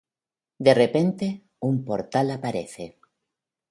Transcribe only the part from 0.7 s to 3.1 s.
repente, un portal aparece.